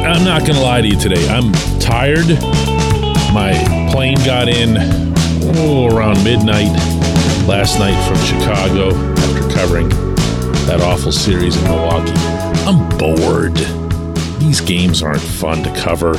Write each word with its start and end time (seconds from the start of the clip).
what? 0.00 0.08
I'm 0.08 0.24
not 0.24 0.40
going 0.40 0.54
to 0.54 0.62
lie 0.62 0.80
to 0.80 0.88
you 0.88 0.98
today. 0.98 1.28
I'm 1.28 1.52
tired. 1.78 2.28
My 3.32 3.88
plane 3.92 4.16
got 4.24 4.48
in 4.48 4.76
oh, 5.56 5.88
around 5.94 6.22
midnight 6.24 6.72
last 7.46 7.78
night 7.78 7.96
from 8.06 8.16
Chicago 8.24 8.94
after 8.94 9.54
covering 9.54 9.88
that 10.66 10.80
awful 10.82 11.12
series 11.12 11.56
in 11.56 11.64
Milwaukee. 11.64 12.12
I'm 12.66 12.88
bored. 12.98 13.56
These 14.40 14.60
games 14.60 15.02
aren't 15.02 15.20
fun 15.20 15.62
to 15.62 15.74
cover. 15.74 16.16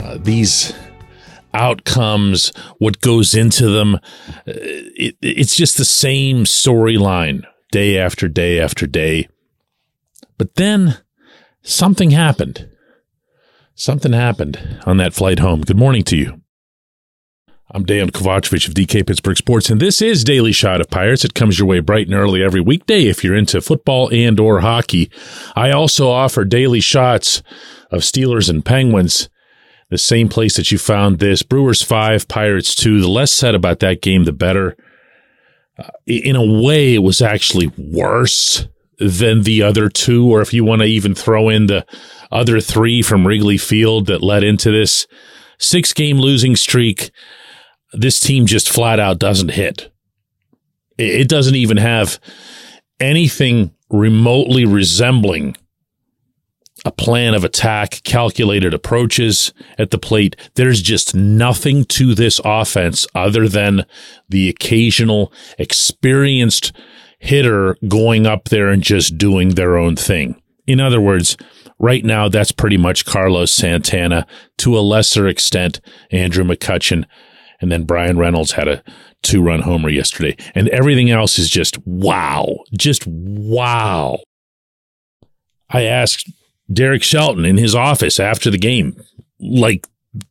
Uh, 0.00 0.18
these 0.20 0.74
outcomes, 1.54 2.52
what 2.78 3.00
goes 3.00 3.34
into 3.34 3.68
them, 3.70 3.94
uh, 3.94 4.00
it, 4.46 5.16
it's 5.22 5.56
just 5.56 5.78
the 5.78 5.84
same 5.84 6.44
storyline 6.44 7.44
day 7.70 7.98
after 7.98 8.28
day 8.28 8.60
after 8.60 8.86
day. 8.86 9.28
But 10.36 10.56
then 10.56 10.98
something 11.62 12.10
happened. 12.10 12.68
Something 13.80 14.12
happened 14.12 14.80
on 14.86 14.96
that 14.96 15.14
flight 15.14 15.38
home. 15.38 15.60
Good 15.60 15.76
morning 15.76 16.02
to 16.02 16.16
you. 16.16 16.42
I'm 17.70 17.86
Dejan 17.86 18.10
Kovacevic 18.10 18.66
of 18.66 18.74
DK 18.74 19.06
Pittsburgh 19.06 19.36
Sports, 19.36 19.70
and 19.70 19.80
this 19.80 20.02
is 20.02 20.24
Daily 20.24 20.50
Shot 20.50 20.80
of 20.80 20.90
Pirates. 20.90 21.24
It 21.24 21.34
comes 21.34 21.60
your 21.60 21.68
way 21.68 21.78
bright 21.78 22.08
and 22.08 22.16
early 22.16 22.42
every 22.42 22.60
weekday 22.60 23.04
if 23.04 23.22
you're 23.22 23.36
into 23.36 23.60
football 23.60 24.12
and 24.12 24.40
or 24.40 24.62
hockey. 24.62 25.12
I 25.54 25.70
also 25.70 26.10
offer 26.10 26.44
daily 26.44 26.80
shots 26.80 27.40
of 27.92 28.00
Steelers 28.00 28.50
and 28.50 28.64
Penguins, 28.64 29.28
the 29.90 29.96
same 29.98 30.28
place 30.28 30.56
that 30.56 30.72
you 30.72 30.78
found 30.78 31.20
this. 31.20 31.44
Brewers 31.44 31.80
5, 31.80 32.26
Pirates 32.26 32.74
2. 32.74 33.00
The 33.00 33.06
less 33.06 33.30
said 33.30 33.54
about 33.54 33.78
that 33.78 34.02
game, 34.02 34.24
the 34.24 34.32
better. 34.32 34.76
Uh, 35.78 35.90
in 36.04 36.34
a 36.34 36.44
way, 36.44 36.96
it 36.96 37.04
was 37.04 37.22
actually 37.22 37.70
worse 37.78 38.66
than 38.98 39.42
the 39.42 39.62
other 39.62 39.88
two, 39.88 40.30
or 40.30 40.40
if 40.40 40.52
you 40.52 40.64
want 40.64 40.82
to 40.82 40.86
even 40.86 41.14
throw 41.14 41.48
in 41.48 41.66
the 41.66 41.86
other 42.30 42.60
three 42.60 43.02
from 43.02 43.26
Wrigley 43.26 43.58
Field 43.58 44.06
that 44.06 44.22
led 44.22 44.42
into 44.42 44.70
this 44.70 45.06
six 45.58 45.92
game 45.92 46.18
losing 46.18 46.56
streak, 46.56 47.10
this 47.92 48.20
team 48.20 48.46
just 48.46 48.68
flat 48.68 49.00
out 49.00 49.18
doesn't 49.18 49.50
hit. 49.50 49.90
It 50.98 51.28
doesn't 51.28 51.54
even 51.54 51.76
have 51.76 52.18
anything 53.00 53.72
remotely 53.88 54.64
resembling 54.64 55.56
a 56.84 56.92
plan 56.92 57.34
of 57.34 57.44
attack, 57.44 58.02
calculated 58.04 58.72
approaches 58.72 59.52
at 59.78 59.90
the 59.90 59.98
plate. 59.98 60.36
There's 60.54 60.80
just 60.80 61.14
nothing 61.14 61.84
to 61.86 62.14
this 62.14 62.40
offense 62.44 63.06
other 63.14 63.48
than 63.48 63.84
the 64.28 64.48
occasional 64.48 65.32
experienced 65.58 66.72
hitter 67.18 67.76
going 67.86 68.26
up 68.26 68.44
there 68.44 68.68
and 68.68 68.82
just 68.82 69.18
doing 69.18 69.50
their 69.50 69.76
own 69.76 69.96
thing. 69.96 70.40
In 70.66 70.80
other 70.80 71.00
words, 71.00 71.36
right 71.78 72.04
now, 72.04 72.28
that's 72.28 72.52
pretty 72.52 72.76
much 72.76 73.04
Carlos 73.04 73.52
Santana 73.52 74.26
to 74.58 74.78
a 74.78 74.80
lesser 74.80 75.26
extent, 75.26 75.80
Andrew 76.10 76.44
McCutchen. 76.44 77.04
And 77.60 77.72
then 77.72 77.84
Bryan 77.84 78.18
Reynolds 78.18 78.52
had 78.52 78.68
a 78.68 78.82
two 79.22 79.42
run 79.42 79.62
homer 79.62 79.88
yesterday. 79.88 80.36
And 80.54 80.68
everything 80.68 81.10
else 81.10 81.38
is 81.38 81.50
just 81.50 81.78
wow. 81.86 82.58
Just 82.76 83.06
wow. 83.06 84.20
I 85.70 85.82
asked 85.82 86.30
Derek 86.72 87.02
Shelton 87.02 87.44
in 87.44 87.56
his 87.56 87.74
office 87.74 88.20
after 88.20 88.50
the 88.50 88.58
game, 88.58 89.02
like, 89.40 89.86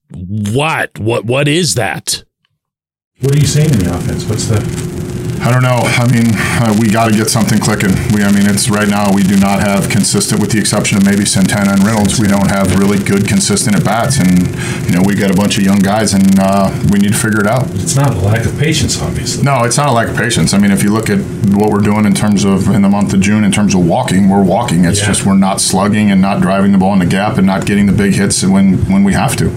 what? 0.09 0.97
What 0.99 1.25
what 1.25 1.47
is 1.47 1.75
that? 1.75 2.23
What 3.19 3.35
are 3.35 3.39
you 3.39 3.47
saying 3.47 3.71
in 3.73 3.79
the 3.79 3.95
offense? 3.95 4.25
What's 4.25 4.45
the 4.45 4.86
I 5.39 5.51
don't 5.51 5.61
know. 5.61 5.79
I 5.79 6.05
mean, 6.11 6.33
uh, 6.33 6.75
we 6.79 6.89
got 6.89 7.09
to 7.09 7.15
get 7.15 7.29
something 7.29 7.59
clicking. 7.59 7.93
We, 8.13 8.23
I 8.23 8.31
mean, 8.31 8.49
it's 8.49 8.69
right 8.69 8.87
now 8.87 9.13
we 9.13 9.23
do 9.23 9.37
not 9.37 9.61
have 9.61 9.89
consistent, 9.89 10.41
with 10.41 10.51
the 10.51 10.59
exception 10.59 10.97
of 10.97 11.05
maybe 11.05 11.25
Santana 11.25 11.71
and 11.71 11.83
Reynolds. 11.83 12.19
We 12.19 12.27
don't 12.27 12.49
have 12.49 12.77
really 12.79 12.97
good, 12.97 13.27
consistent 13.27 13.75
at 13.75 13.85
bats, 13.85 14.19
and 14.19 14.47
you 14.85 14.91
know 14.91 15.01
we 15.05 15.15
got 15.15 15.31
a 15.31 15.35
bunch 15.35 15.57
of 15.57 15.63
young 15.63 15.79
guys, 15.79 16.13
and 16.13 16.39
uh, 16.39 16.73
we 16.91 16.99
need 16.99 17.13
to 17.13 17.17
figure 17.17 17.39
it 17.39 17.47
out. 17.47 17.69
It's 17.75 17.95
not 17.95 18.11
a 18.11 18.19
lack 18.19 18.45
of 18.45 18.57
patience, 18.57 19.01
obviously. 19.01 19.43
No, 19.43 19.63
it's 19.63 19.77
not 19.77 19.89
a 19.89 19.91
lack 19.91 20.09
of 20.09 20.17
patience. 20.17 20.53
I 20.53 20.57
mean, 20.57 20.71
if 20.71 20.83
you 20.83 20.91
look 20.91 21.09
at 21.09 21.19
what 21.53 21.71
we're 21.71 21.85
doing 21.85 22.05
in 22.05 22.13
terms 22.13 22.43
of 22.43 22.67
in 22.69 22.81
the 22.81 22.89
month 22.89 23.13
of 23.13 23.21
June, 23.21 23.43
in 23.43 23.51
terms 23.51 23.75
of 23.75 23.85
walking, 23.85 24.29
we're 24.29 24.43
walking. 24.43 24.85
It's 24.85 24.99
yeah. 25.01 25.07
just 25.07 25.25
we're 25.25 25.37
not 25.37 25.61
slugging 25.61 26.11
and 26.11 26.21
not 26.21 26.41
driving 26.41 26.71
the 26.71 26.77
ball 26.77 26.93
in 26.93 26.99
the 26.99 27.05
gap 27.05 27.37
and 27.37 27.45
not 27.45 27.65
getting 27.65 27.85
the 27.85 27.93
big 27.93 28.15
hits 28.15 28.43
when 28.43 28.77
when 28.91 29.03
we 29.03 29.13
have 29.13 29.35
to. 29.37 29.51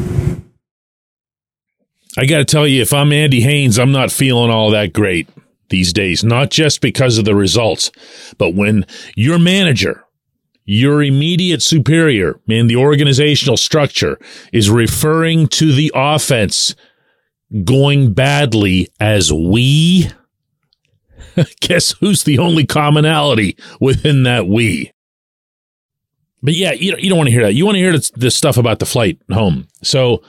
I 2.16 2.26
got 2.26 2.38
to 2.38 2.44
tell 2.44 2.66
you, 2.66 2.82
if 2.82 2.92
I'm 2.92 3.12
Andy 3.12 3.40
Haines, 3.40 3.78
I'm 3.78 3.92
not 3.92 4.12
feeling 4.12 4.50
all 4.50 4.70
that 4.70 4.92
great 4.92 5.28
these 5.70 5.92
days, 5.92 6.22
not 6.22 6.50
just 6.50 6.80
because 6.80 7.18
of 7.18 7.24
the 7.24 7.34
results, 7.34 7.90
but 8.38 8.54
when 8.54 8.86
your 9.16 9.38
manager, 9.38 10.04
your 10.64 11.02
immediate 11.02 11.62
superior 11.62 12.38
in 12.48 12.66
the 12.66 12.76
organizational 12.76 13.56
structure 13.56 14.18
is 14.52 14.70
referring 14.70 15.48
to 15.48 15.72
the 15.72 15.90
offense 15.94 16.74
going 17.64 18.12
badly 18.12 18.88
as 19.00 19.32
we, 19.32 20.10
guess 21.60 21.92
who's 21.92 22.24
the 22.24 22.38
only 22.38 22.66
commonality 22.66 23.56
within 23.80 24.22
that 24.24 24.46
we? 24.46 24.92
But 26.42 26.54
yeah, 26.54 26.72
you, 26.72 26.94
you 26.98 27.08
don't 27.08 27.18
want 27.18 27.28
to 27.28 27.34
hear 27.34 27.44
that. 27.44 27.54
You 27.54 27.66
want 27.66 27.76
to 27.76 27.80
hear 27.80 27.98
this 28.16 28.34
stuff 28.34 28.56
about 28.56 28.78
the 28.78 28.86
flight 28.86 29.18
home. 29.30 29.68
So, 29.82 30.22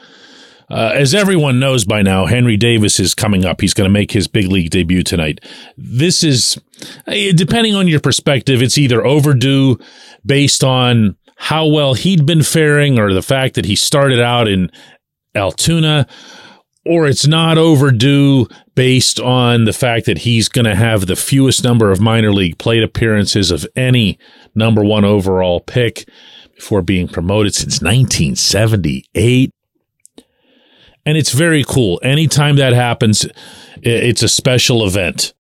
uh, 0.71 0.93
as 0.93 1.13
everyone 1.13 1.59
knows 1.59 1.83
by 1.83 2.01
now, 2.01 2.25
Henry 2.25 2.55
Davis 2.55 2.97
is 2.97 3.13
coming 3.13 3.43
up. 3.43 3.59
He's 3.59 3.73
going 3.73 3.89
to 3.89 3.93
make 3.93 4.11
his 4.11 4.29
big 4.29 4.47
league 4.47 4.69
debut 4.69 5.03
tonight. 5.03 5.43
This 5.77 6.23
is, 6.23 6.57
uh, 7.07 7.13
depending 7.35 7.75
on 7.75 7.89
your 7.89 7.99
perspective, 7.99 8.61
it's 8.61 8.77
either 8.77 9.05
overdue 9.05 9.77
based 10.25 10.63
on 10.63 11.17
how 11.35 11.67
well 11.67 11.93
he'd 11.93 12.25
been 12.25 12.43
faring 12.43 12.97
or 12.97 13.13
the 13.13 13.21
fact 13.21 13.55
that 13.55 13.65
he 13.65 13.75
started 13.75 14.21
out 14.21 14.47
in 14.47 14.71
Altoona, 15.35 16.07
or 16.85 17.05
it's 17.05 17.27
not 17.27 17.57
overdue 17.57 18.47
based 18.73 19.19
on 19.19 19.65
the 19.65 19.73
fact 19.73 20.05
that 20.05 20.19
he's 20.19 20.47
going 20.47 20.65
to 20.65 20.75
have 20.75 21.05
the 21.05 21.17
fewest 21.17 21.65
number 21.65 21.91
of 21.91 21.99
minor 21.99 22.31
league 22.31 22.57
plate 22.57 22.81
appearances 22.81 23.51
of 23.51 23.67
any 23.75 24.17
number 24.55 24.83
one 24.83 25.03
overall 25.03 25.59
pick 25.59 26.07
before 26.55 26.81
being 26.81 27.09
promoted 27.09 27.53
since 27.53 27.81
1978 27.81 29.51
and 31.05 31.17
it's 31.17 31.31
very 31.31 31.63
cool. 31.63 31.99
Anytime 32.03 32.57
that 32.57 32.73
happens, 32.73 33.25
it's 33.81 34.23
a 34.23 34.29
special 34.29 34.85
event. 34.85 35.33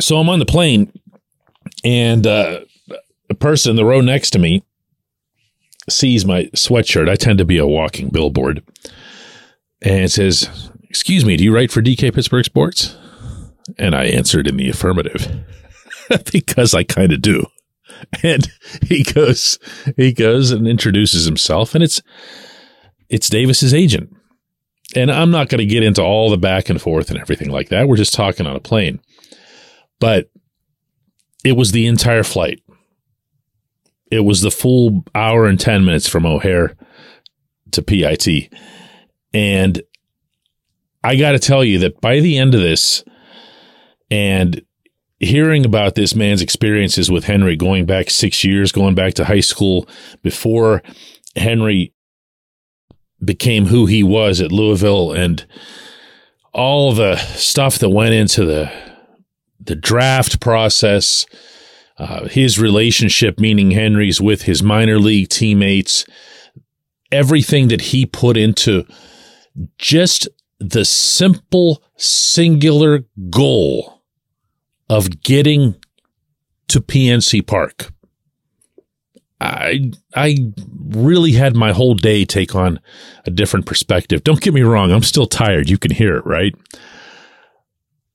So 0.00 0.18
I'm 0.18 0.28
on 0.28 0.38
the 0.38 0.46
plane, 0.46 0.92
and 1.84 2.26
uh, 2.26 2.60
a 3.30 3.34
person 3.34 3.70
in 3.70 3.76
the 3.76 3.84
row 3.84 4.00
next 4.00 4.30
to 4.30 4.38
me 4.38 4.64
sees 5.88 6.24
my 6.24 6.44
sweatshirt. 6.54 7.08
I 7.08 7.16
tend 7.16 7.38
to 7.38 7.44
be 7.44 7.58
a 7.58 7.66
walking 7.66 8.08
billboard, 8.08 8.62
and 9.82 10.10
says, 10.10 10.70
"Excuse 10.88 11.24
me, 11.24 11.36
do 11.36 11.44
you 11.44 11.54
write 11.54 11.70
for 11.70 11.82
DK 11.82 12.14
Pittsburgh 12.14 12.44
Sports?" 12.44 12.96
And 13.78 13.94
I 13.94 14.04
answered 14.04 14.46
in 14.46 14.56
the 14.56 14.70
affirmative 14.70 15.44
because 16.32 16.74
I 16.74 16.84
kind 16.84 17.12
of 17.12 17.20
do. 17.20 17.46
And 18.22 18.48
he 18.82 19.02
goes, 19.02 19.58
he 19.96 20.12
goes 20.12 20.50
and 20.52 20.66
introduces 20.66 21.24
himself, 21.24 21.74
and 21.74 21.82
it's 21.82 22.00
it's 23.08 23.28
Davis's 23.28 23.74
agent. 23.74 24.14
And 24.96 25.10
I'm 25.10 25.30
not 25.30 25.48
going 25.48 25.58
to 25.58 25.66
get 25.66 25.82
into 25.82 26.02
all 26.02 26.30
the 26.30 26.38
back 26.38 26.70
and 26.70 26.80
forth 26.80 27.10
and 27.10 27.18
everything 27.18 27.50
like 27.50 27.68
that. 27.68 27.88
We're 27.88 27.96
just 27.96 28.14
talking 28.14 28.46
on 28.46 28.56
a 28.56 28.60
plane. 28.60 29.00
But 30.00 30.30
it 31.44 31.52
was 31.52 31.72
the 31.72 31.86
entire 31.86 32.22
flight. 32.22 32.62
It 34.10 34.20
was 34.20 34.40
the 34.40 34.50
full 34.50 35.04
hour 35.14 35.46
and 35.46 35.60
10 35.60 35.84
minutes 35.84 36.08
from 36.08 36.24
O'Hare 36.24 36.74
to 37.72 37.82
PIT. 37.82 38.50
And 39.34 39.82
I 41.04 41.16
got 41.16 41.32
to 41.32 41.38
tell 41.38 41.62
you 41.62 41.78
that 41.80 42.00
by 42.00 42.20
the 42.20 42.38
end 42.38 42.54
of 42.54 42.60
this, 42.60 43.04
and 44.10 44.62
hearing 45.20 45.66
about 45.66 45.94
this 45.94 46.14
man's 46.14 46.40
experiences 46.40 47.10
with 47.10 47.24
Henry 47.24 47.56
going 47.56 47.84
back 47.84 48.08
six 48.08 48.44
years, 48.44 48.72
going 48.72 48.94
back 48.94 49.14
to 49.14 49.24
high 49.24 49.40
school 49.40 49.86
before 50.22 50.82
Henry 51.36 51.92
became 53.24 53.66
who 53.66 53.86
he 53.86 54.02
was 54.02 54.40
at 54.40 54.52
Louisville 54.52 55.12
and 55.12 55.44
all 56.52 56.92
the 56.92 57.16
stuff 57.16 57.78
that 57.78 57.90
went 57.90 58.14
into 58.14 58.44
the 58.44 58.72
the 59.60 59.76
draft 59.76 60.40
process, 60.40 61.26
uh, 61.98 62.26
his 62.28 62.58
relationship, 62.58 63.38
meaning 63.38 63.72
Henry's, 63.72 64.20
with 64.20 64.42
his 64.42 64.62
minor 64.62 64.98
league 64.98 65.28
teammates, 65.28 66.06
everything 67.12 67.68
that 67.68 67.80
he 67.80 68.06
put 68.06 68.36
into 68.36 68.84
just 69.76 70.28
the 70.58 70.84
simple, 70.84 71.82
singular 71.96 73.04
goal 73.30 74.02
of 74.88 75.22
getting 75.22 75.74
to 76.68 76.80
PNC 76.80 77.46
Park. 77.46 77.92
I 79.40 79.92
I 80.14 80.36
really 80.88 81.32
had 81.32 81.54
my 81.56 81.72
whole 81.72 81.94
day 81.94 82.24
take 82.24 82.54
on 82.54 82.80
a 83.26 83.30
different 83.30 83.66
perspective. 83.66 84.24
Don't 84.24 84.40
get 84.40 84.54
me 84.54 84.62
wrong, 84.62 84.90
I'm 84.90 85.02
still 85.02 85.26
tired. 85.26 85.70
You 85.70 85.78
can 85.78 85.92
hear 85.92 86.16
it, 86.16 86.26
right? 86.26 86.54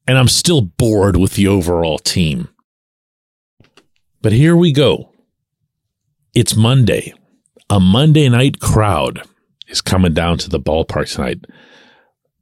And 0.08 0.18
I'm 0.18 0.28
still 0.28 0.62
bored 0.62 1.16
with 1.16 1.36
the 1.36 1.48
overall 1.48 1.98
team. 1.98 2.50
But 4.22 4.34
here 4.34 4.56
we 4.56 4.74
go. 4.74 5.12
It's 6.34 6.56
Monday. 6.56 7.14
a 7.70 7.80
Monday 7.80 8.30
night 8.30 8.60
crowd 8.60 9.22
is 9.68 9.82
coming 9.82 10.14
down 10.14 10.38
to 10.40 10.50
the 10.50 10.60
ballpark 10.60 11.14
tonight. 11.14 11.46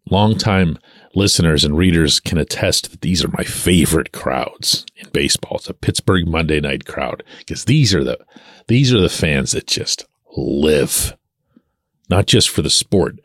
Longtime 0.09 0.77
listeners 1.15 1.63
and 1.63 1.77
readers 1.77 2.19
can 2.19 2.37
attest 2.37 2.91
that 2.91 3.01
these 3.01 3.23
are 3.23 3.29
my 3.29 3.43
favorite 3.43 4.11
crowds 4.11 4.85
in 4.95 5.09
baseball. 5.09 5.57
It's 5.57 5.69
a 5.69 5.73
Pittsburgh 5.73 6.27
Monday 6.27 6.59
night 6.59 6.85
crowd 6.85 7.23
because 7.39 7.65
these 7.65 7.93
are 7.93 8.03
the 8.03 8.19
these 8.67 8.93
are 8.93 9.01
the 9.01 9.09
fans 9.09 9.51
that 9.51 9.67
just 9.67 10.05
live 10.35 11.17
not 12.09 12.27
just 12.27 12.49
for 12.49 12.61
the 12.61 12.69
sport, 12.69 13.19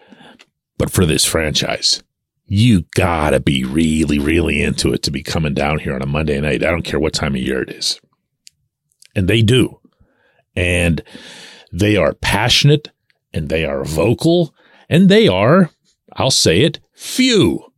but 0.79 0.91
for 0.91 1.05
this 1.05 1.25
franchise. 1.25 2.03
You 2.47 2.85
gotta 2.95 3.41
be 3.41 3.65
really, 3.65 4.21
really 4.21 4.63
into 4.63 4.93
it 4.93 5.03
to 5.03 5.11
be 5.11 5.23
coming 5.23 5.55
down 5.55 5.81
here 5.81 5.95
on 5.95 6.03
a 6.03 6.07
Monday 6.07 6.41
night. 6.41 6.65
I 6.65 6.71
don't 6.71 6.85
care 6.85 7.01
what 7.01 7.13
time 7.13 7.35
of 7.35 7.41
year 7.41 7.63
it 7.63 7.71
is. 7.71 8.01
And 9.17 9.29
they 9.29 9.43
do. 9.43 9.81
And 10.55 11.03
they 11.73 11.97
are 11.97 12.15
passionate 12.15 12.91
and 13.33 13.49
they 13.49 13.65
are 13.65 13.85
vocal 13.85 14.55
and 14.89 15.09
they 15.09 15.27
are, 15.27 15.71
I'll 16.13 16.31
say 16.31 16.61
it, 16.61 16.79
few. 16.95 17.73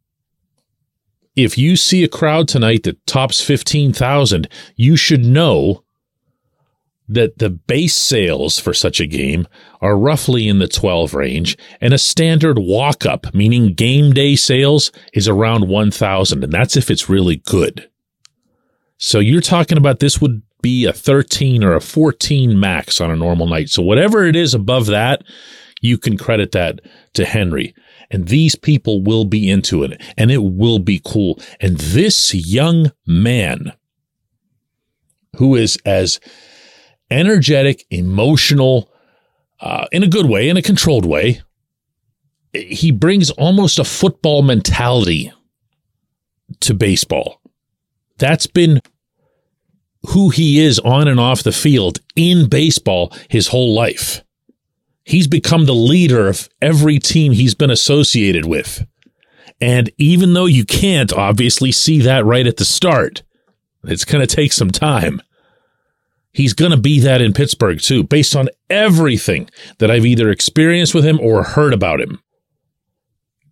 If 1.38 1.56
you 1.56 1.76
see 1.76 2.02
a 2.02 2.08
crowd 2.08 2.48
tonight 2.48 2.82
that 2.82 3.06
tops 3.06 3.40
15,000, 3.40 4.48
you 4.74 4.96
should 4.96 5.24
know 5.24 5.84
that 7.08 7.38
the 7.38 7.48
base 7.48 7.94
sales 7.94 8.58
for 8.58 8.74
such 8.74 8.98
a 8.98 9.06
game 9.06 9.46
are 9.80 9.96
roughly 9.96 10.48
in 10.48 10.58
the 10.58 10.66
12 10.66 11.14
range 11.14 11.56
and 11.80 11.94
a 11.94 11.98
standard 11.98 12.58
walk 12.58 13.06
up, 13.06 13.32
meaning 13.32 13.72
game 13.72 14.12
day 14.12 14.34
sales 14.34 14.90
is 15.12 15.28
around 15.28 15.68
1,000. 15.68 16.42
And 16.42 16.52
that's 16.52 16.76
if 16.76 16.90
it's 16.90 17.08
really 17.08 17.36
good. 17.36 17.88
So 18.96 19.20
you're 19.20 19.40
talking 19.40 19.78
about 19.78 20.00
this 20.00 20.20
would 20.20 20.42
be 20.60 20.86
a 20.86 20.92
13 20.92 21.62
or 21.62 21.76
a 21.76 21.80
14 21.80 22.58
max 22.58 23.00
on 23.00 23.12
a 23.12 23.16
normal 23.16 23.46
night. 23.46 23.68
So 23.70 23.80
whatever 23.80 24.26
it 24.26 24.34
is 24.34 24.54
above 24.54 24.86
that, 24.86 25.22
you 25.80 25.98
can 25.98 26.18
credit 26.18 26.50
that 26.50 26.80
to 27.14 27.24
Henry. 27.24 27.76
And 28.10 28.28
these 28.28 28.54
people 28.54 29.02
will 29.02 29.24
be 29.24 29.50
into 29.50 29.82
it 29.82 30.00
and 30.16 30.30
it 30.30 30.42
will 30.42 30.78
be 30.78 31.00
cool. 31.04 31.40
And 31.60 31.76
this 31.76 32.34
young 32.34 32.92
man 33.06 33.72
who 35.36 35.54
is 35.54 35.78
as 35.84 36.20
energetic, 37.10 37.86
emotional, 37.90 38.90
uh, 39.60 39.86
in 39.92 40.02
a 40.02 40.08
good 40.08 40.26
way, 40.26 40.48
in 40.48 40.56
a 40.56 40.62
controlled 40.62 41.06
way. 41.06 41.42
He 42.52 42.90
brings 42.90 43.30
almost 43.30 43.78
a 43.78 43.84
football 43.84 44.42
mentality 44.42 45.32
to 46.60 46.74
baseball. 46.74 47.40
That's 48.16 48.46
been 48.46 48.80
who 50.08 50.30
he 50.30 50.60
is 50.60 50.78
on 50.78 51.08
and 51.08 51.20
off 51.20 51.42
the 51.42 51.52
field 51.52 51.98
in 52.16 52.48
baseball 52.48 53.12
his 53.28 53.48
whole 53.48 53.74
life. 53.74 54.24
He's 55.08 55.26
become 55.26 55.64
the 55.64 55.74
leader 55.74 56.28
of 56.28 56.50
every 56.60 56.98
team 56.98 57.32
he's 57.32 57.54
been 57.54 57.70
associated 57.70 58.44
with. 58.44 58.86
And 59.58 59.90
even 59.96 60.34
though 60.34 60.44
you 60.44 60.66
can't 60.66 61.14
obviously 61.14 61.72
see 61.72 62.02
that 62.02 62.26
right 62.26 62.46
at 62.46 62.58
the 62.58 62.66
start, 62.66 63.22
it's 63.84 64.04
going 64.04 64.20
to 64.20 64.36
take 64.36 64.52
some 64.52 64.70
time. 64.70 65.22
He's 66.30 66.52
going 66.52 66.72
to 66.72 66.76
be 66.76 67.00
that 67.00 67.22
in 67.22 67.32
Pittsburgh 67.32 67.80
too, 67.80 68.04
based 68.04 68.36
on 68.36 68.50
everything 68.68 69.48
that 69.78 69.90
I've 69.90 70.04
either 70.04 70.28
experienced 70.28 70.94
with 70.94 71.06
him 71.06 71.18
or 71.20 71.42
heard 71.42 71.72
about 71.72 72.02
him. 72.02 72.22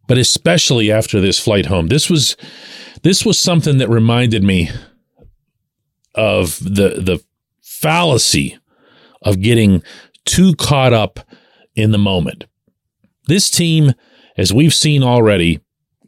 But 0.06 0.18
especially 0.18 0.92
after 0.92 1.22
this 1.22 1.40
flight 1.42 1.66
home, 1.66 1.86
this 1.86 2.10
was 2.10 2.36
this 3.02 3.24
was 3.24 3.38
something 3.38 3.78
that 3.78 3.88
reminded 3.88 4.44
me 4.44 4.68
of 6.14 6.58
the 6.58 7.00
the 7.00 7.24
fallacy 7.62 8.58
of 9.22 9.40
getting 9.40 9.82
too 10.26 10.54
caught 10.56 10.92
up 10.92 11.20
in 11.76 11.92
the 11.92 11.98
moment. 11.98 12.46
This 13.26 13.50
team, 13.50 13.92
as 14.36 14.52
we've 14.52 14.74
seen 14.74 15.02
already, 15.02 15.60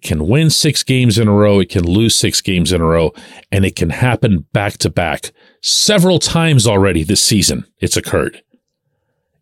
can 0.03 0.27
win 0.27 0.51
six 0.51 0.83
games 0.83 1.19
in 1.19 1.29
a 1.29 1.33
row, 1.33 1.61
it 1.61 1.69
can 1.69 1.85
lose 1.85 2.15
six 2.15 2.41
games 2.41 2.73
in 2.73 2.81
a 2.81 2.87
row, 2.87 3.13
and 3.51 3.65
it 3.65 3.77
can 3.77 3.91
happen 3.91 4.47
back 4.53 4.79
to 4.79 4.91
back 4.91 5.33
several 5.61 6.19
times 6.19 6.67
already 6.67 7.03
this 7.03 7.23
season. 7.23 7.65
It's 7.81 7.97
occurred. 7.97 8.43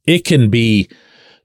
It 0.06 0.25
can 0.25 0.50
be 0.50 0.88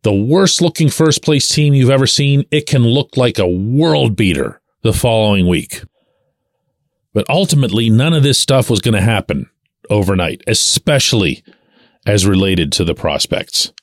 the 0.04 0.14
worst 0.14 0.62
looking 0.62 0.90
first 0.90 1.24
place 1.24 1.48
team 1.48 1.74
you've 1.74 1.90
ever 1.90 2.08
seen. 2.08 2.46
It 2.52 2.68
can 2.68 2.84
look 2.84 3.18
like 3.18 3.38
a 3.38 3.48
world 3.48 4.16
beater 4.16 4.62
the 4.82 4.94
following 4.94 5.48
week. 5.48 5.84
But 7.14 7.30
ultimately, 7.30 7.90
none 7.90 8.14
of 8.14 8.24
this 8.24 8.40
stuff 8.40 8.70
was 8.70 8.80
going 8.80 8.94
to 8.94 9.02
happen 9.02 9.50
overnight, 9.90 10.42
especially 10.48 11.44
as 12.06 12.26
related 12.26 12.72
to 12.74 12.84
the 12.86 12.96
prospects. 12.96 13.74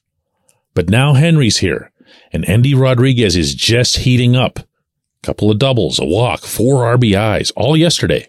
But 0.78 0.88
now 0.88 1.14
Henry's 1.14 1.58
here, 1.58 1.90
and 2.32 2.48
Endy 2.48 2.72
Rodriguez 2.72 3.34
is 3.34 3.52
just 3.52 3.96
heating 3.96 4.36
up. 4.36 4.60
Couple 5.24 5.50
of 5.50 5.58
doubles, 5.58 5.98
a 5.98 6.04
walk, 6.04 6.42
four 6.42 6.96
RBIs, 6.96 7.50
all 7.56 7.76
yesterday. 7.76 8.28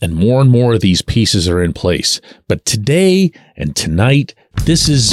And 0.00 0.14
more 0.14 0.40
and 0.40 0.48
more 0.48 0.74
of 0.74 0.82
these 0.82 1.02
pieces 1.02 1.48
are 1.48 1.60
in 1.60 1.72
place. 1.72 2.20
But 2.46 2.64
today 2.64 3.32
and 3.56 3.74
tonight, 3.74 4.36
this 4.66 4.88
is 4.88 5.10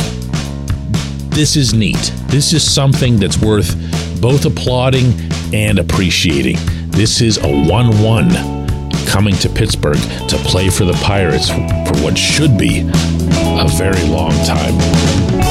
this 1.31 1.55
is 1.55 1.73
neat. 1.73 2.13
This 2.27 2.53
is 2.53 2.61
something 2.61 3.17
that's 3.17 3.39
worth 3.39 3.75
both 4.21 4.45
applauding 4.45 5.19
and 5.51 5.79
appreciating. 5.79 6.57
This 6.89 7.21
is 7.21 7.37
a 7.37 7.41
1-1 7.41 9.07
coming 9.07 9.33
to 9.37 9.49
Pittsburgh 9.49 9.97
to 10.27 10.37
play 10.45 10.69
for 10.69 10.85
the 10.85 10.93
Pirates 11.03 11.49
for 11.49 12.03
what 12.03 12.15
should 12.15 12.55
be 12.55 12.81
a 12.81 13.67
very 13.67 14.03
long 14.09 14.33
time. 14.45 15.42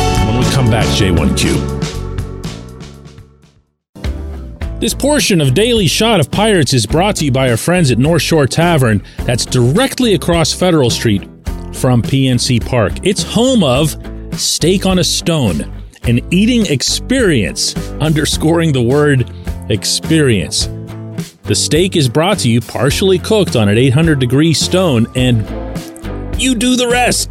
Come 0.52 0.70
back, 0.70 0.84
J1Q. 0.98 1.80
This 4.80 4.92
portion 4.92 5.40
of 5.40 5.54
Daily 5.54 5.86
Shot 5.86 6.20
of 6.20 6.30
Pirates 6.30 6.74
is 6.74 6.84
brought 6.84 7.16
to 7.16 7.24
you 7.24 7.32
by 7.32 7.48
our 7.50 7.56
friends 7.56 7.90
at 7.90 7.96
North 7.96 8.20
Shore 8.20 8.46
Tavern, 8.46 9.02
that's 9.18 9.46
directly 9.46 10.12
across 10.12 10.52
Federal 10.52 10.90
Street 10.90 11.22
from 11.72 12.02
PNC 12.02 12.66
Park. 12.66 12.92
It's 13.02 13.22
home 13.22 13.64
of 13.64 13.96
Steak 14.38 14.84
on 14.84 14.98
a 14.98 15.04
Stone, 15.04 15.72
an 16.02 16.20
eating 16.30 16.66
experience, 16.66 17.74
underscoring 18.00 18.72
the 18.72 18.82
word 18.82 19.32
experience. 19.70 20.66
The 21.44 21.54
steak 21.54 21.96
is 21.96 22.10
brought 22.10 22.40
to 22.40 22.50
you 22.50 22.60
partially 22.60 23.18
cooked 23.18 23.56
on 23.56 23.70
an 23.70 23.78
800 23.78 24.18
degree 24.18 24.52
stone, 24.52 25.06
and 25.16 25.40
you 26.38 26.54
do 26.54 26.76
the 26.76 26.88
rest. 26.88 27.30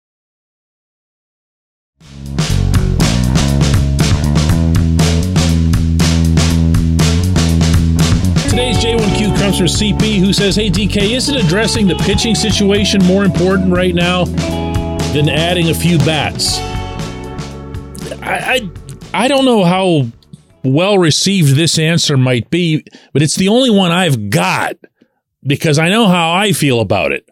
Today's 8.51 8.79
J1Q 8.79 9.37
comes 9.37 9.57
from 9.57 9.67
CP, 9.67 10.19
who 10.19 10.33
says, 10.33 10.57
Hey, 10.57 10.69
DK, 10.69 11.11
isn't 11.11 11.33
addressing 11.33 11.87
the 11.87 11.95
pitching 11.95 12.35
situation 12.35 13.01
more 13.05 13.23
important 13.23 13.71
right 13.71 13.95
now 13.95 14.25
than 15.13 15.29
adding 15.29 15.69
a 15.69 15.73
few 15.73 15.97
bats? 15.99 16.57
I, 18.21 18.69
I, 19.13 19.23
I 19.23 19.27
don't 19.29 19.45
know 19.45 19.63
how 19.63 20.07
well 20.65 20.97
received 20.97 21.55
this 21.55 21.79
answer 21.79 22.17
might 22.17 22.49
be, 22.49 22.83
but 23.13 23.21
it's 23.21 23.37
the 23.37 23.47
only 23.47 23.69
one 23.69 23.91
I've 23.91 24.29
got 24.29 24.75
because 25.47 25.79
I 25.79 25.87
know 25.87 26.07
how 26.07 26.33
I 26.33 26.51
feel 26.51 26.81
about 26.81 27.13
it. 27.13 27.29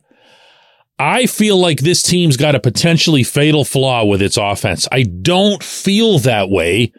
I 0.97 1.25
feel 1.25 1.57
like 1.57 1.81
this 1.81 2.01
team's 2.01 2.37
got 2.37 2.55
a 2.55 2.61
potentially 2.61 3.23
fatal 3.23 3.65
flaw 3.65 4.05
with 4.05 4.21
its 4.21 4.37
offense. 4.37 4.87
I 4.89 5.03
don't 5.03 5.61
feel 5.61 6.19
that 6.19 6.49
way 6.49 6.93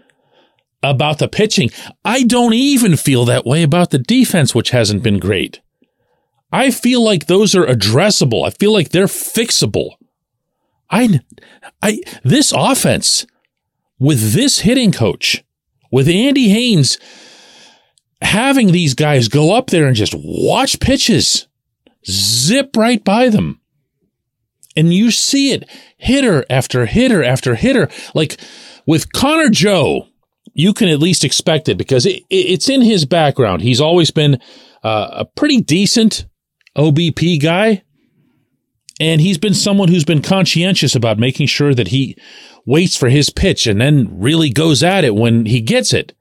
about 0.83 1.19
the 1.19 1.29
pitching. 1.29 1.71
I 2.05 2.23
don't 2.23 2.55
even 2.55 2.97
feel 2.97 3.25
that 3.27 3.45
way 3.47 3.63
about 3.63 3.91
the 3.91 3.99
defense, 3.99 4.55
which 4.55 4.71
hasn't 4.71 5.03
been 5.03 5.19
great. 5.19 5.61
I 6.53 6.71
feel 6.71 7.03
like 7.05 7.27
those 7.27 7.55
are 7.55 7.67
addressable. 7.67 8.47
I 8.47 8.51
feel 8.51 8.73
like 8.73 8.89
they're 8.89 9.07
fixable. 9.07 9.93
I, 10.91 11.21
I, 11.83 12.01
this 12.25 12.53
offense 12.57 13.27
with 13.99 14.33
this 14.33 14.61
hitting 14.61 14.91
coach, 14.91 15.45
with 15.93 16.09
Andy 16.09 16.49
Haines 16.49 16.99
having 18.23 18.73
these 18.73 18.95
guys 18.95 19.29
go 19.29 19.55
up 19.55 19.69
there 19.69 19.87
and 19.87 19.97
just 19.97 20.15
watch 20.17 20.81
pitches 20.81 21.47
zip 22.09 22.77
right 22.77 23.03
by 23.05 23.29
them. 23.29 23.61
And 24.77 24.93
you 24.95 25.11
see 25.11 25.53
it 25.53 25.69
hitter 25.97 26.45
after 26.49 26.87
hitter 26.87 27.23
after 27.23 27.55
hitter. 27.55 27.89
Like 28.15 28.41
with 28.87 29.13
Connor 29.13 29.51
Joe, 29.51 30.09
you 30.61 30.75
can 30.75 30.89
at 30.89 30.99
least 30.99 31.25
expect 31.25 31.69
it 31.69 31.77
because 31.77 32.07
it, 32.07 32.23
it's 32.29 32.69
in 32.69 32.83
his 32.83 33.05
background. 33.07 33.63
He's 33.63 33.81
always 33.81 34.11
been 34.11 34.41
uh, 34.83 35.09
a 35.13 35.25
pretty 35.25 35.61
decent 35.61 36.27
OBP 36.77 37.43
guy. 37.43 37.83
And 39.01 39.23
he's 39.23 39.39
been 39.39 39.55
someone 39.55 39.89
who's 39.89 40.05
been 40.05 40.21
conscientious 40.21 40.95
about 40.95 41.19
making 41.19 41.47
sure 41.47 41.75
that 41.75 41.89
he 41.89 42.19
waits 42.67 42.97
for 42.97 43.09
his 43.09 43.31
pitch 43.31 43.67
and 43.67 43.81
then 43.81 44.21
really 44.21 44.51
goes 44.51 44.83
at 44.83 45.05
it 45.05 45.15
when 45.15 45.47
he 45.47 45.63
gets 45.63 45.95
it. 45.95 46.13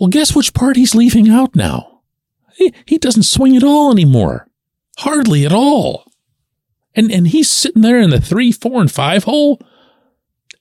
Well, 0.00 0.08
guess 0.08 0.34
which 0.34 0.54
part 0.54 0.76
he's 0.76 0.94
leaving 0.94 1.28
out 1.28 1.54
now? 1.54 2.00
He, 2.56 2.72
he 2.86 2.96
doesn't 2.96 3.24
swing 3.24 3.56
at 3.56 3.62
all 3.62 3.92
anymore. 3.92 4.48
Hardly 4.98 5.44
at 5.44 5.52
all. 5.52 6.10
And, 6.94 7.12
and 7.12 7.28
he's 7.28 7.50
sitting 7.50 7.82
there 7.82 8.00
in 8.00 8.08
the 8.08 8.20
three, 8.20 8.52
four, 8.52 8.80
and 8.80 8.90
five 8.90 9.24
hole 9.24 9.60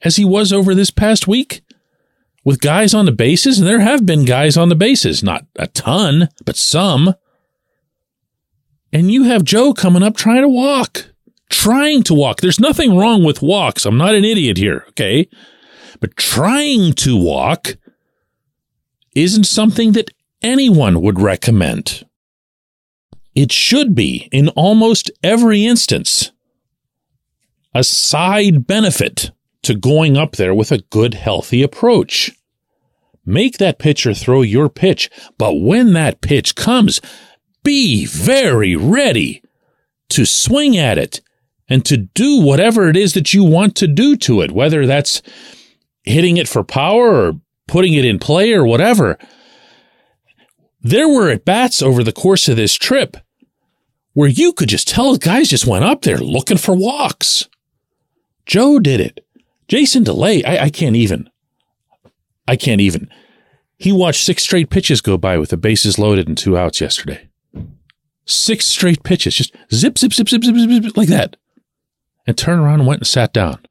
as 0.02 0.18
he 0.18 0.26
was 0.26 0.52
over 0.52 0.76
this 0.76 0.92
past 0.92 1.28
week 1.28 1.62
with 2.44 2.62
guys 2.62 2.94
on 2.94 3.06
the 3.06 3.12
bases. 3.12 3.60
And 3.60 3.68
there 3.68 3.80
have 3.80 4.06
been 4.06 4.26
guys 4.26 4.58
on 4.58 4.70
the 4.70 4.76
bases, 4.76 5.24
not 5.24 5.46
a 5.56 5.68
ton, 5.68 6.30
but 6.46 6.56
some. 6.56 7.14
And 8.94 9.12
you 9.12 9.24
have 9.24 9.44
Joe 9.44 9.74
coming 9.74 10.04
up 10.04 10.18
trying 10.18 10.42
to 10.42 10.50
walk, 10.50 11.12
trying 11.50 12.04
to 12.04 12.14
walk. 12.14 12.42
There's 12.42 12.60
nothing 12.60 12.98
wrong 12.98 13.24
with 13.24 13.42
walks. 13.42 13.86
I'm 13.86 13.98
not 13.98 14.16
an 14.16 14.26
idiot 14.26 14.58
here. 14.58 14.86
Okay. 14.90 15.30
But 16.00 16.18
trying 16.18 16.94
to 16.94 17.16
walk 17.16 17.78
isn't 19.16 19.44
something 19.46 19.92
that 19.94 20.12
anyone 20.42 21.02
would 21.02 21.20
recommend. 21.20 22.06
It 23.36 23.52
should 23.52 23.96
be, 23.96 24.28
in 24.32 24.50
almost 24.50 25.10
every 25.24 25.66
instance, 25.66 26.32
a 27.74 27.84
side 27.84 28.68
benefit 28.68 29.32
to 29.64 29.76
going 29.76 30.18
up 30.18 30.36
there 30.36 30.54
with 30.54 30.72
a 30.72 30.80
good, 30.90 31.14
healthy 31.14 31.62
approach. 31.62 32.32
Make 33.26 33.58
that 33.60 33.80
pitcher 33.80 34.14
throw 34.14 34.42
your 34.42 34.70
pitch, 34.70 35.10
but 35.38 35.56
when 35.56 35.94
that 35.94 36.22
pitch 36.22 36.56
comes, 36.56 37.00
be 37.64 38.06
very 38.06 38.76
ready 38.76 39.44
to 40.10 40.26
swing 40.26 40.78
at 40.78 40.98
it 40.98 41.22
and 41.70 41.86
to 41.86 41.98
do 41.98 42.42
whatever 42.42 42.90
it 42.90 42.98
is 42.98 43.14
that 43.14 43.34
you 43.34 43.44
want 43.44 43.76
to 43.78 43.88
do 43.88 44.18
to 44.18 44.42
it, 44.42 44.52
whether 44.52 44.86
that's 44.86 45.22
hitting 46.04 46.38
it 46.38 46.48
for 46.48 46.64
power 46.64 47.28
or 47.28 47.34
putting 47.68 47.94
it 47.94 48.04
in 48.04 48.20
play 48.20 48.52
or 48.52 48.66
whatever. 48.66 49.18
There 50.82 51.08
were 51.08 51.30
at 51.30 51.46
bats 51.46 51.82
over 51.82 52.04
the 52.04 52.12
course 52.12 52.50
of 52.50 52.58
this 52.58 52.74
trip 52.74 53.18
where 54.14 54.28
you 54.28 54.52
could 54.52 54.70
just 54.70 54.88
tell 54.88 55.16
guys 55.16 55.50
just 55.50 55.68
went 55.68 55.86
up 55.86 56.02
there 56.02 56.18
looking 56.18 56.58
for 56.58 56.76
walks. 56.76 57.48
Joe 58.46 58.80
did 58.80 59.00
it. 59.00 59.26
Jason 59.72 60.04
Delay, 60.04 60.44
I, 60.44 60.66
I 60.66 60.70
can't 60.70 60.98
even. 60.98 61.30
I 62.46 62.58
can't 62.58 62.82
even. 62.82 63.10
He 63.78 63.94
watched 63.94 64.26
six 64.26 64.44
straight 64.44 64.70
pitches 64.70 65.00
go 65.00 65.18
by 65.18 65.38
with 65.38 65.50
the 65.50 65.56
bases 65.56 65.98
loaded 65.98 66.28
and 66.28 66.38
two 66.38 66.58
outs 66.58 66.82
yesterday. 66.82 67.30
Six 68.26 68.68
straight 68.68 69.02
pitches, 69.04 69.34
just 69.34 69.56
zip, 69.74 69.98
zip, 69.98 70.12
zip, 70.12 70.28
zip, 70.28 70.44
zip, 70.44 70.56
zip, 70.58 70.84
zip 70.84 70.98
like 70.98 71.08
that. 71.08 71.38
And 72.28 72.38
turned 72.38 72.62
around 72.62 72.82
and 72.82 72.88
went 72.88 73.00
and 73.00 73.08
sat 73.08 73.32
down. 73.32 73.66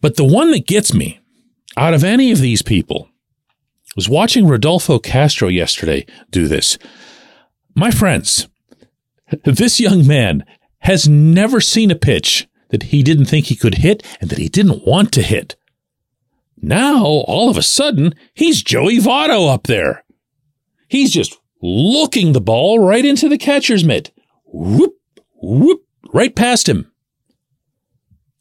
But 0.00 0.16
the 0.16 0.24
one 0.24 0.50
that 0.52 0.66
gets 0.66 0.94
me 0.94 1.20
out 1.76 1.92
of 1.92 2.02
any 2.02 2.32
of 2.32 2.40
these 2.40 2.62
people 2.62 3.10
was 3.94 4.08
watching 4.08 4.48
Rodolfo 4.48 4.98
Castro 4.98 5.48
yesterday 5.48 6.06
do 6.30 6.48
this. 6.48 6.78
My 7.74 7.90
friends, 7.90 8.48
this 9.44 9.80
young 9.80 10.06
man 10.06 10.46
has 10.78 11.06
never 11.06 11.60
seen 11.60 11.90
a 11.90 11.94
pitch 11.94 12.48
that 12.68 12.84
he 12.84 13.02
didn't 13.02 13.26
think 13.26 13.46
he 13.46 13.56
could 13.56 13.76
hit 13.76 14.02
and 14.20 14.30
that 14.30 14.38
he 14.38 14.48
didn't 14.48 14.86
want 14.86 15.12
to 15.12 15.22
hit. 15.22 15.56
Now, 16.60 17.04
all 17.04 17.50
of 17.50 17.56
a 17.56 17.62
sudden, 17.62 18.14
he's 18.34 18.62
Joey 18.62 18.98
Votto 18.98 19.52
up 19.52 19.64
there. 19.64 20.04
He's 20.88 21.12
just 21.12 21.38
looking 21.62 22.32
the 22.32 22.40
ball 22.40 22.78
right 22.78 23.04
into 23.04 23.28
the 23.28 23.38
catcher's 23.38 23.84
mitt. 23.84 24.10
Whoop, 24.46 24.94
whoop, 25.42 25.82
right 26.12 26.34
past 26.34 26.68
him. 26.68 26.90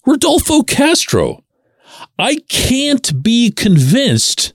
Rodolfo 0.06 0.62
Castro. 0.64 1.44
I 2.20 2.38
can't 2.50 3.24
be 3.24 3.52
convinced 3.52 4.54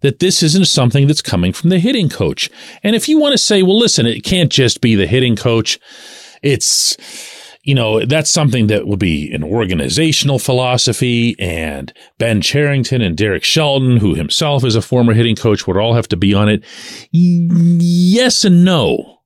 that 0.00 0.18
this 0.18 0.42
isn't 0.42 0.66
something 0.66 1.06
that's 1.06 1.22
coming 1.22 1.52
from 1.52 1.70
the 1.70 1.78
hitting 1.78 2.08
coach. 2.08 2.50
And 2.82 2.96
if 2.96 3.08
you 3.08 3.18
want 3.18 3.32
to 3.32 3.38
say, 3.38 3.62
well, 3.62 3.78
listen, 3.78 4.06
it 4.06 4.22
can't 4.22 4.50
just 4.50 4.80
be 4.80 4.94
the 4.94 5.06
hitting 5.06 5.36
coach. 5.36 5.78
It's, 6.42 6.96
you 7.62 7.74
know, 7.74 8.04
that's 8.06 8.30
something 8.30 8.68
that 8.68 8.86
would 8.86 8.98
be 8.98 9.30
an 9.32 9.44
organizational 9.44 10.38
philosophy 10.38 11.36
and 11.38 11.92
Ben 12.18 12.40
Cherington 12.40 13.02
and 13.02 13.16
Derek 13.16 13.44
Shelton, 13.44 13.98
who 13.98 14.14
himself 14.14 14.64
is 14.64 14.74
a 14.74 14.82
former 14.82 15.12
hitting 15.12 15.36
coach, 15.36 15.66
would 15.66 15.76
all 15.76 15.94
have 15.94 16.08
to 16.08 16.16
be 16.16 16.32
on 16.32 16.48
it. 16.48 16.64
Yes 17.12 18.44
and 18.44 18.64
no. 18.64 19.20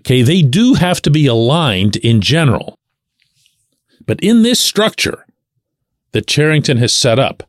Okay. 0.00 0.20
They 0.20 0.42
do 0.42 0.74
have 0.74 1.00
to 1.02 1.10
be 1.10 1.26
aligned 1.26 1.96
in 1.96 2.20
general. 2.20 2.78
But 4.06 4.20
in 4.20 4.42
this 4.42 4.60
structure 4.60 5.24
that 6.12 6.26
Cherington 6.26 6.76
has 6.76 6.92
set 6.92 7.18
up, 7.18 7.42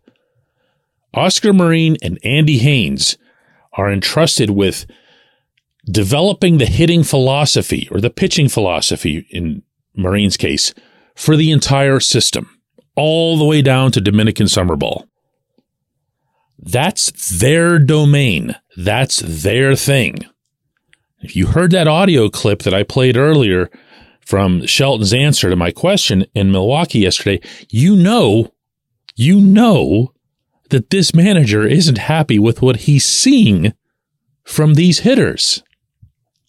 Oscar 1.13 1.51
Marin 1.51 1.97
and 2.01 2.17
Andy 2.23 2.59
Haines 2.59 3.17
are 3.73 3.91
entrusted 3.91 4.51
with 4.51 4.85
developing 5.85 6.57
the 6.57 6.65
hitting 6.65 7.03
philosophy 7.03 7.87
or 7.91 7.99
the 7.99 8.09
pitching 8.09 8.49
philosophy 8.49 9.27
in 9.29 9.63
Marin's 9.95 10.37
case 10.37 10.73
for 11.15 11.35
the 11.35 11.51
entire 11.51 11.99
system, 11.99 12.49
all 12.95 13.37
the 13.37 13.45
way 13.45 13.61
down 13.61 13.91
to 13.91 14.01
Dominican 14.01 14.47
summer 14.47 14.75
ball. 14.75 15.07
That's 16.59 17.39
their 17.39 17.79
domain. 17.79 18.55
That's 18.75 19.19
their 19.19 19.75
thing. 19.75 20.19
If 21.21 21.35
you 21.35 21.47
heard 21.47 21.71
that 21.71 21.87
audio 21.87 22.29
clip 22.29 22.63
that 22.63 22.73
I 22.73 22.83
played 22.83 23.17
earlier 23.17 23.69
from 24.19 24.65
Shelton's 24.65 25.13
answer 25.13 25.49
to 25.49 25.55
my 25.55 25.71
question 25.71 26.25
in 26.33 26.51
Milwaukee 26.51 26.99
yesterday, 26.99 27.41
you 27.69 27.95
know, 27.95 28.51
you 29.15 29.39
know 29.39 30.13
that 30.69 30.89
this 30.89 31.13
manager 31.13 31.65
isn't 31.65 31.97
happy 31.97 32.39
with 32.39 32.61
what 32.61 32.77
he's 32.81 33.05
seeing 33.05 33.73
from 34.43 34.73
these 34.73 34.99
hitters. 34.99 35.63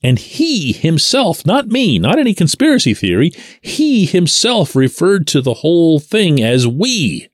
And 0.06 0.20
he 0.20 0.72
himself, 0.72 1.44
not 1.44 1.66
me, 1.66 1.98
not 1.98 2.16
any 2.16 2.32
conspiracy 2.32 2.94
theory, 2.94 3.32
he 3.60 4.06
himself 4.06 4.76
referred 4.76 5.26
to 5.26 5.42
the 5.42 5.54
whole 5.54 5.98
thing 5.98 6.40
as 6.40 6.64
we, 6.64 7.28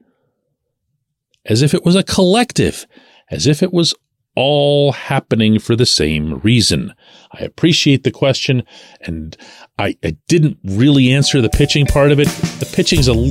as 1.45 1.61
if 1.61 1.75
it 1.75 1.85
was 1.85 1.97
a 1.97 2.03
collective, 2.03 2.87
as 3.31 3.47
if 3.47 3.63
it 3.63 3.75
was 3.75 3.93
all 4.37 4.93
happening 4.93 5.59
for 5.59 5.77
the 5.77 5.85
same 5.85 6.39
reason. 6.39 6.95
I 7.39 7.41
appreciate 7.45 8.05
the 8.05 8.11
question, 8.11 8.63
and 9.03 9.37
I, 9.79 9.99
I, 10.03 10.17
didn't 10.27 10.57
really 10.65 11.13
answer 11.13 11.43
the 11.43 11.51
pitching 11.51 11.85
part 11.85 12.11
of 12.11 12.21
it. 12.21 12.29
The 12.29 12.73
pitching's 12.75 13.07
a, 13.07 13.31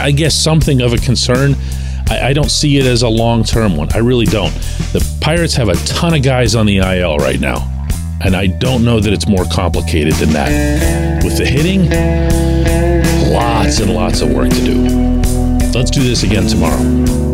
I 0.00 0.10
guess, 0.10 0.34
something 0.34 0.82
of 0.82 0.92
a 0.92 0.98
concern. 0.98 1.54
I, 2.08 2.30
I 2.30 2.32
don't 2.32 2.50
see 2.50 2.78
it 2.78 2.86
as 2.86 3.02
a 3.02 3.08
long 3.08 3.44
term 3.44 3.76
one. 3.76 3.92
I 3.94 3.98
really 3.98 4.26
don't. 4.26 4.52
The 4.92 5.18
Pirates 5.20 5.54
have 5.54 5.68
a 5.68 5.76
ton 5.86 6.12
of 6.12 6.24
guys 6.24 6.56
on 6.56 6.66
the 6.66 6.78
IL 6.78 7.18
right 7.18 7.38
now. 7.38 7.79
And 8.22 8.36
I 8.36 8.48
don't 8.48 8.84
know 8.84 9.00
that 9.00 9.12
it's 9.12 9.26
more 9.26 9.44
complicated 9.46 10.14
than 10.14 10.30
that. 10.30 11.24
With 11.24 11.38
the 11.38 11.46
hitting, 11.46 11.88
lots 13.32 13.80
and 13.80 13.94
lots 13.94 14.20
of 14.20 14.30
work 14.32 14.50
to 14.50 14.64
do. 14.64 15.20
Let's 15.72 15.90
do 15.90 16.02
this 16.02 16.22
again 16.22 16.46
tomorrow. 16.46 17.29